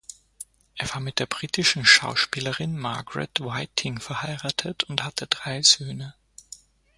Er 0.79 0.91
war 0.95 0.99
mit 0.99 1.19
der 1.19 1.27
britischen 1.27 1.85
Schauspielerin 1.85 2.75
Margaret 2.75 3.39
Whiting 3.39 3.99
verheiratet 3.99 4.83
und 4.85 5.03
hatte 5.03 5.27
drei 5.27 5.61
Söhne. 5.61 6.15